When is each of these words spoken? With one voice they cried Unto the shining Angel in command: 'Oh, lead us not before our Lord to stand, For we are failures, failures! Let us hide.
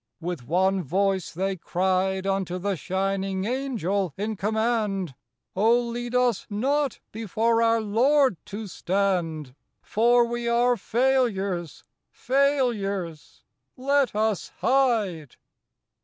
With 0.19 0.47
one 0.47 0.81
voice 0.81 1.31
they 1.31 1.55
cried 1.57 2.25
Unto 2.25 2.57
the 2.57 2.75
shining 2.75 3.45
Angel 3.45 4.15
in 4.17 4.35
command: 4.35 5.13
'Oh, 5.55 5.79
lead 5.79 6.15
us 6.15 6.47
not 6.49 6.99
before 7.11 7.61
our 7.61 7.79
Lord 7.79 8.35
to 8.47 8.65
stand, 8.65 9.53
For 9.83 10.25
we 10.25 10.47
are 10.47 10.75
failures, 10.75 11.83
failures! 12.09 13.43
Let 13.77 14.15
us 14.15 14.51
hide. 14.61 15.35